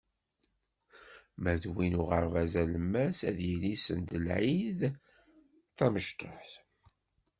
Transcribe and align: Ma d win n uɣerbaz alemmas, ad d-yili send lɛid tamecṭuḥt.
Ma 1.41 1.53
d 1.61 1.63
win 1.71 1.93
n 1.95 1.99
uɣerbaz 2.01 2.53
alemmas, 2.61 3.19
ad 3.29 3.33
d-yili 3.37 3.73
send 3.85 4.09
lɛid 4.27 4.79
tamecṭuḥt. 5.77 6.53